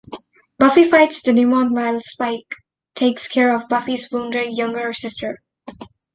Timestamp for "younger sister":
4.57-5.43